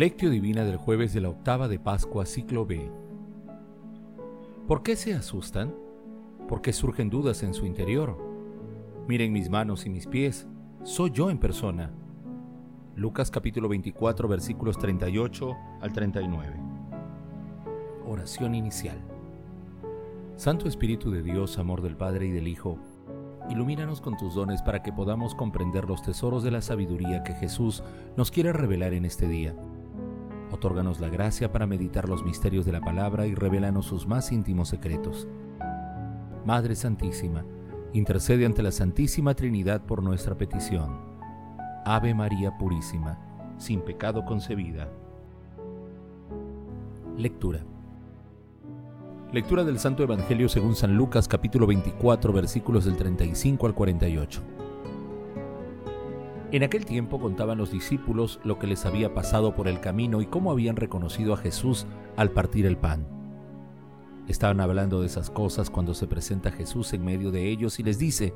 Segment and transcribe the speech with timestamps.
[0.00, 2.90] Lectio Divina del jueves de la octava de Pascua, ciclo B.
[4.66, 5.74] ¿Por qué se asustan?
[6.48, 8.16] ¿Por qué surgen dudas en su interior?
[9.06, 10.46] Miren mis manos y mis pies,
[10.84, 11.90] soy yo en persona.
[12.96, 16.48] Lucas capítulo 24 versículos 38 al 39.
[18.06, 18.96] Oración inicial.
[20.36, 22.78] Santo Espíritu de Dios, amor del Padre y del Hijo,
[23.50, 27.82] ilumínanos con tus dones para que podamos comprender los tesoros de la sabiduría que Jesús
[28.16, 29.54] nos quiere revelar en este día
[30.52, 34.68] Otórganos la gracia para meditar los misterios de la palabra y revélanos sus más íntimos
[34.68, 35.28] secretos.
[36.44, 37.44] Madre Santísima,
[37.92, 40.98] intercede ante la Santísima Trinidad por nuestra petición.
[41.84, 43.18] Ave María Purísima,
[43.58, 44.88] sin pecado concebida.
[47.16, 47.60] Lectura.
[49.32, 54.59] Lectura del Santo Evangelio según San Lucas capítulo 24 versículos del 35 al 48.
[56.52, 60.26] En aquel tiempo contaban los discípulos lo que les había pasado por el camino y
[60.26, 63.06] cómo habían reconocido a Jesús al partir el pan.
[64.26, 67.98] Estaban hablando de esas cosas cuando se presenta Jesús en medio de ellos y les
[67.98, 68.34] dice,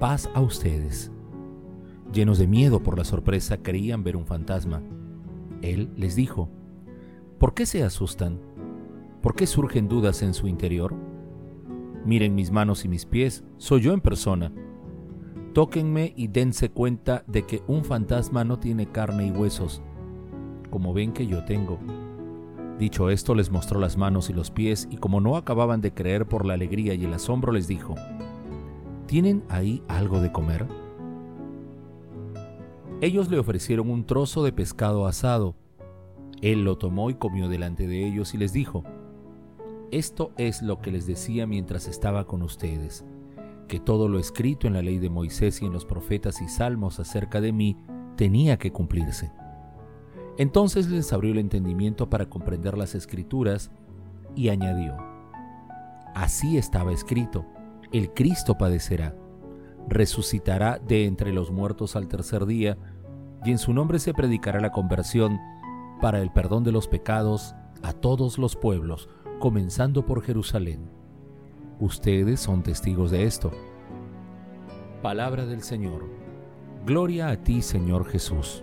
[0.00, 1.12] paz a ustedes.
[2.12, 4.82] Llenos de miedo por la sorpresa, creían ver un fantasma.
[5.62, 6.48] Él les dijo,
[7.38, 8.40] ¿por qué se asustan?
[9.22, 10.96] ¿Por qué surgen dudas en su interior?
[12.04, 14.52] Miren mis manos y mis pies, soy yo en persona
[15.52, 19.82] Tóquenme y dense cuenta de que un fantasma no tiene carne y huesos,
[20.70, 21.80] como ven que yo tengo.
[22.78, 26.26] Dicho esto, les mostró las manos y los pies, y como no acababan de creer
[26.26, 27.96] por la alegría y el asombro, les dijo,
[29.06, 30.68] ¿Tienen ahí algo de comer?
[33.00, 35.56] Ellos le ofrecieron un trozo de pescado asado.
[36.42, 38.84] Él lo tomó y comió delante de ellos y les dijo,
[39.90, 43.04] Esto es lo que les decía mientras estaba con ustedes
[43.70, 46.98] que todo lo escrito en la ley de Moisés y en los profetas y salmos
[46.98, 47.76] acerca de mí
[48.16, 49.30] tenía que cumplirse.
[50.38, 53.70] Entonces les abrió el entendimiento para comprender las escrituras
[54.34, 54.96] y añadió,
[56.16, 57.46] Así estaba escrito,
[57.92, 59.14] el Cristo padecerá,
[59.88, 62.76] resucitará de entre los muertos al tercer día,
[63.44, 65.38] y en su nombre se predicará la conversión
[66.00, 67.54] para el perdón de los pecados
[67.84, 69.08] a todos los pueblos,
[69.38, 70.99] comenzando por Jerusalén.
[71.80, 73.50] Ustedes son testigos de esto.
[75.00, 76.04] Palabra del Señor.
[76.84, 78.62] Gloria a ti, Señor Jesús.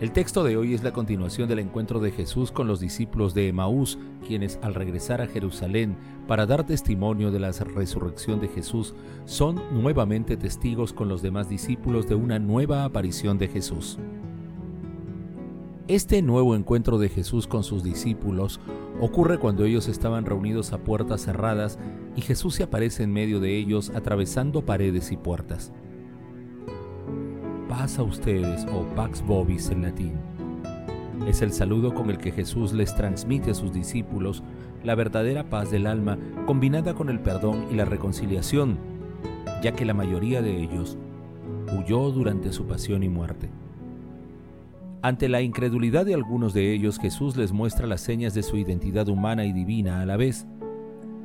[0.00, 3.46] El texto de hoy es la continuación del encuentro de Jesús con los discípulos de
[3.46, 8.92] Emaús, quienes al regresar a Jerusalén para dar testimonio de la resurrección de Jesús,
[9.24, 14.00] son nuevamente testigos con los demás discípulos de una nueva aparición de Jesús.
[15.88, 18.60] Este nuevo encuentro de Jesús con sus discípulos
[19.00, 21.78] ocurre cuando ellos estaban reunidos a puertas cerradas
[22.14, 25.72] y Jesús se aparece en medio de ellos atravesando paredes y puertas.
[27.70, 30.12] Paz a ustedes o Pax Vobis en latín.
[31.26, 34.42] Es el saludo con el que Jesús les transmite a sus discípulos
[34.84, 38.76] la verdadera paz del alma combinada con el perdón y la reconciliación,
[39.62, 40.98] ya que la mayoría de ellos
[41.74, 43.48] huyó durante su pasión y muerte.
[45.00, 49.08] Ante la incredulidad de algunos de ellos, Jesús les muestra las señas de su identidad
[49.08, 50.46] humana y divina a la vez.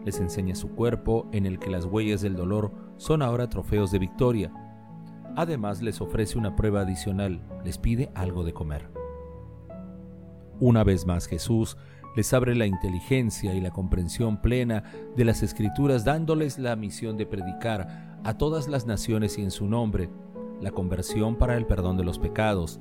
[0.05, 3.97] Les enseña su cuerpo, en el que las huellas del dolor son ahora trofeos de
[3.97, 4.53] victoria.
[5.35, 8.91] Además les ofrece una prueba adicional, les pide algo de comer.
[10.59, 11.75] Una vez más Jesús
[12.15, 14.83] les abre la inteligencia y la comprensión plena
[15.15, 19.65] de las escrituras dándoles la misión de predicar a todas las naciones y en su
[19.65, 20.11] nombre
[20.61, 22.79] la conversión para el perdón de los pecados,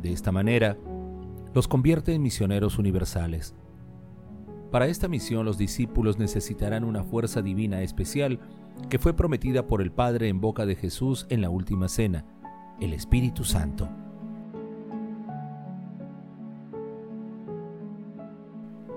[0.00, 0.76] de esta manera,
[1.54, 3.54] los convierte en misioneros universales.
[4.70, 8.40] Para esta misión los discípulos necesitarán una fuerza divina especial
[8.90, 12.26] que fue prometida por el Padre en boca de Jesús en la última cena,
[12.80, 13.88] el Espíritu Santo.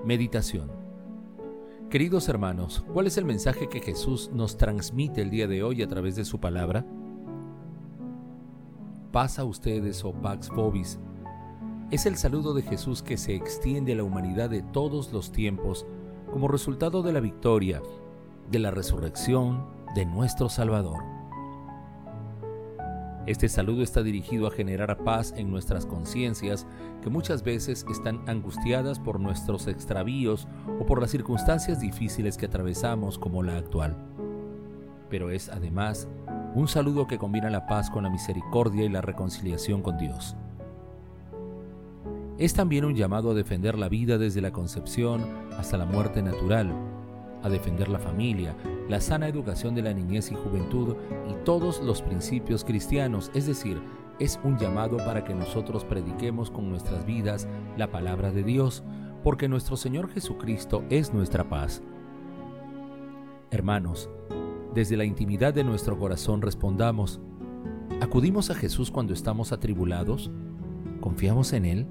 [0.04, 0.70] Meditación
[1.90, 5.88] Queridos hermanos, ¿cuál es el mensaje que Jesús nos transmite el día de hoy a
[5.88, 6.86] través de su palabra?
[9.12, 10.98] Pasa a ustedes o Pax Vobis.
[11.90, 15.86] Es el saludo de Jesús que se extiende a la humanidad de todos los tiempos
[16.30, 17.82] como resultado de la victoria,
[18.50, 21.02] de la resurrección de nuestro Salvador.
[23.26, 26.66] Este saludo está dirigido a generar paz en nuestras conciencias
[27.02, 30.48] que muchas veces están angustiadas por nuestros extravíos
[30.80, 33.96] o por las circunstancias difíciles que atravesamos como la actual.
[35.10, 36.08] Pero es además
[36.54, 40.36] un saludo que combina la paz con la misericordia y la reconciliación con Dios.
[42.38, 45.24] Es también un llamado a defender la vida desde la concepción
[45.58, 46.72] hasta la muerte natural,
[47.42, 48.56] a defender la familia,
[48.88, 50.96] la sana educación de la niñez y juventud
[51.28, 53.80] y todos los principios cristianos, es decir,
[54.18, 57.46] es un llamado para que nosotros prediquemos con nuestras vidas
[57.76, 58.82] la palabra de Dios,
[59.22, 61.82] porque nuestro Señor Jesucristo es nuestra paz.
[63.50, 64.10] Hermanos,
[64.74, 67.20] desde la intimidad de nuestro corazón respondamos,
[68.00, 70.30] ¿acudimos a Jesús cuando estamos atribulados?
[71.00, 71.86] ¿Confiamos en Él?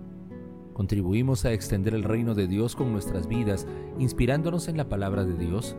[0.73, 3.67] ¿Contribuimos a extender el reino de Dios con nuestras vidas,
[3.97, 5.75] inspirándonos en la palabra de Dios?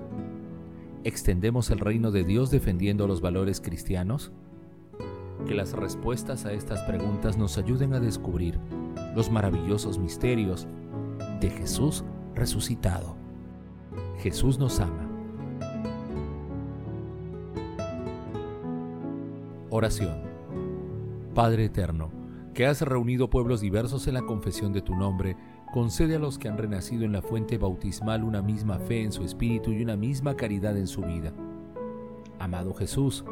[1.05, 4.31] ¿Extendemos el reino de Dios defendiendo los valores cristianos?
[5.47, 8.59] Que las respuestas a estas preguntas nos ayuden a descubrir
[9.17, 10.67] los maravillosos misterios
[11.41, 12.05] de Jesús
[12.35, 13.17] resucitado.
[14.19, 15.10] Jesús nos ama.
[19.81, 20.21] Oración.
[21.35, 22.11] Padre Eterno,
[22.53, 25.39] que has reunido pueblos diversos en la confesión de tu nombre,
[25.73, 29.25] concede a los que han renacido en la fuente bautismal una misma fe en su
[29.25, 31.33] espíritu y una misma caridad en su vida.
[32.39, 33.25] Amado Jesús,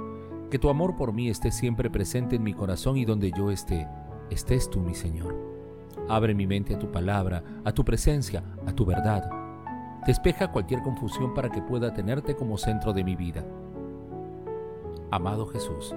[0.50, 3.86] que tu amor por mí esté siempre presente en mi corazón y donde yo esté,
[4.30, 5.36] estés tú, mi Señor.
[6.08, 9.28] Abre mi mente a tu palabra, a tu presencia, a tu verdad.
[10.06, 13.44] Despeja cualquier confusión para que pueda tenerte como centro de mi vida.
[15.10, 15.94] Amado Jesús,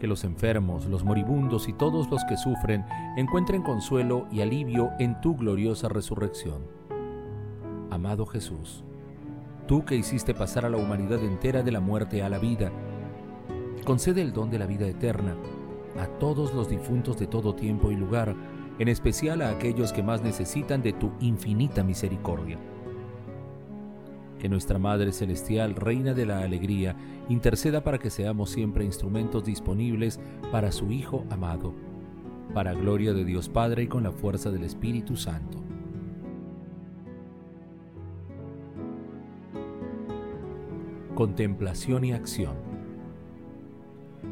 [0.00, 2.84] que los enfermos, los moribundos y todos los que sufren
[3.16, 6.62] encuentren consuelo y alivio en tu gloriosa resurrección.
[7.90, 8.82] Amado Jesús,
[9.68, 12.72] tú que hiciste pasar a la humanidad entera de la muerte a la vida,
[13.84, 15.36] concede el don de la vida eterna
[15.98, 18.34] a todos los difuntos de todo tiempo y lugar,
[18.78, 22.58] en especial a aquellos que más necesitan de tu infinita misericordia.
[24.40, 26.96] Que nuestra Madre Celestial, Reina de la Alegría,
[27.28, 30.18] interceda para que seamos siempre instrumentos disponibles
[30.50, 31.74] para su Hijo amado,
[32.54, 35.58] para gloria de Dios Padre y con la fuerza del Espíritu Santo.
[41.14, 42.54] Contemplación y acción.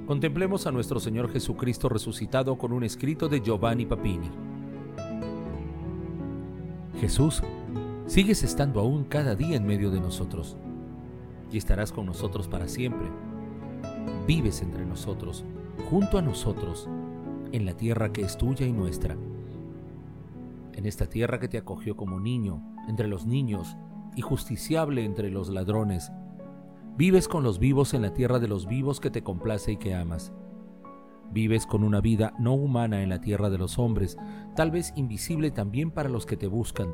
[0.07, 4.31] Contemplemos a nuestro Señor Jesucristo resucitado con un escrito de Giovanni Papini.
[6.99, 7.43] Jesús,
[8.09, 10.57] sigues estando aún cada día en medio de nosotros
[11.53, 13.09] y estarás con nosotros para siempre.
[14.27, 15.45] Vives entre nosotros,
[15.89, 16.89] junto a nosotros,
[17.53, 19.17] en la tierra que es tuya y nuestra.
[20.73, 23.77] En esta tierra que te acogió como niño, entre los niños,
[24.17, 26.11] y justiciable entre los ladrones,
[26.99, 29.95] Vives con los vivos en la tierra de los vivos que te complace y que
[29.95, 30.33] amas.
[31.31, 34.19] Vives con una vida no humana en la tierra de los hombres,
[34.57, 36.89] tal vez invisible también para los que te buscan,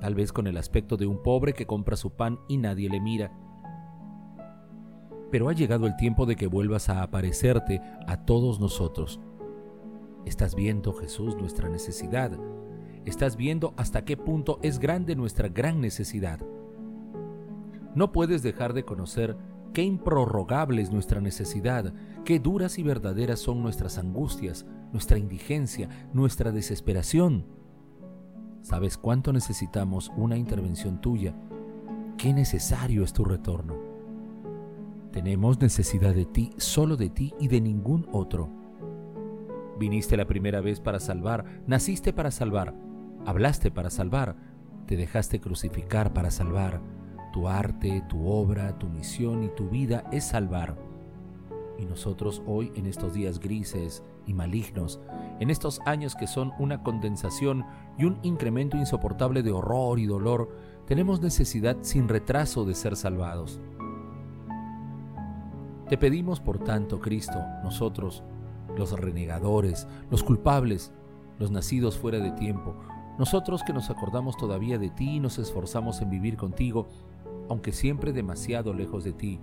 [0.00, 3.00] tal vez con el aspecto de un pobre que compra su pan y nadie le
[3.00, 3.32] mira.
[5.30, 9.20] Pero ha llegado el tiempo de que vuelvas a aparecerte a todos nosotros.
[10.24, 12.38] Estás viendo, Jesús, nuestra necesidad.
[13.04, 16.40] Estás viendo hasta qué punto es grande nuestra gran necesidad
[17.96, 19.38] no puedes dejar de conocer
[19.72, 21.94] qué improrrogable es nuestra necesidad,
[22.26, 27.46] qué duras y verdaderas son nuestras angustias, nuestra indigencia, nuestra desesperación.
[28.66, 31.36] ¿Sabes cuánto necesitamos una intervención tuya?
[32.18, 33.76] Qué necesario es tu retorno.
[35.12, 38.50] Tenemos necesidad de ti, solo de ti y de ningún otro.
[39.78, 42.74] Viniste la primera vez para salvar, naciste para salvar,
[43.24, 44.34] hablaste para salvar,
[44.86, 46.82] te dejaste crucificar para salvar
[47.32, 50.76] tu arte, tu obra, tu misión y tu vida es salvar.
[51.78, 55.00] Y nosotros hoy, en estos días grises y malignos,
[55.40, 57.64] en estos años que son una condensación
[57.96, 60.50] y un incremento insoportable de horror y dolor,
[60.86, 63.60] tenemos necesidad sin retraso de ser salvados.
[65.88, 68.24] Te pedimos, por tanto, Cristo, nosotros,
[68.76, 70.92] los renegadores, los culpables,
[71.38, 72.74] los nacidos fuera de tiempo,
[73.18, 76.88] nosotros que nos acordamos todavía de ti y nos esforzamos en vivir contigo,
[77.48, 79.40] aunque siempre demasiado lejos de ti.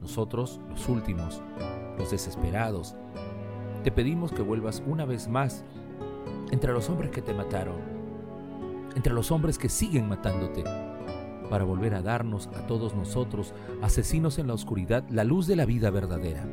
[0.00, 1.40] Nosotros, los últimos,
[1.98, 2.96] los desesperados,
[3.82, 5.64] te pedimos que vuelvas una vez más
[6.50, 7.76] entre los hombres que te mataron,
[8.96, 10.64] entre los hombres que siguen matándote,
[11.48, 15.64] para volver a darnos a todos nosotros, asesinos en la oscuridad, la luz de la
[15.64, 16.46] vida verdadera.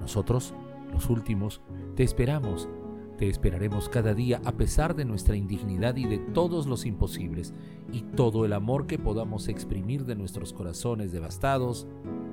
[0.00, 0.54] Nosotros,
[0.92, 1.60] los últimos,
[1.94, 2.68] te esperamos
[3.16, 7.54] te esperaremos cada día a pesar de nuestra indignidad y de todos los imposibles,
[7.90, 11.86] y todo el amor que podamos exprimir de nuestros corazones devastados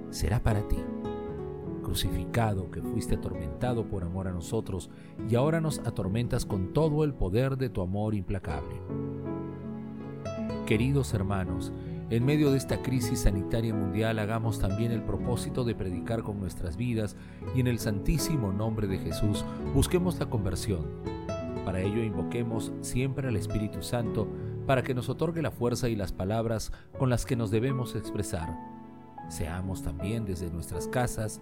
[0.09, 0.77] será para ti.
[1.83, 4.89] Crucificado que fuiste atormentado por amor a nosotros,
[5.29, 8.75] y ahora nos atormentas con todo el poder de tu amor implacable.
[10.65, 11.73] Queridos hermanos,
[12.09, 16.77] en medio de esta crisis sanitaria mundial hagamos también el propósito de predicar con nuestras
[16.77, 17.15] vidas
[17.55, 20.85] y en el santísimo nombre de Jesús busquemos la conversión.
[21.65, 24.27] Para ello invoquemos siempre al Espíritu Santo
[24.67, 28.55] para que nos otorgue la fuerza y las palabras con las que nos debemos expresar.
[29.29, 31.41] Seamos también desde nuestras casas